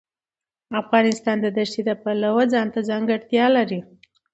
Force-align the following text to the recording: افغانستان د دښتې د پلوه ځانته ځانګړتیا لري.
افغانستان 0.81 1.37
د 1.41 1.47
دښتې 1.57 1.81
د 1.87 1.91
پلوه 2.01 2.43
ځانته 2.53 2.79
ځانګړتیا 2.89 3.45
لري. 3.57 3.79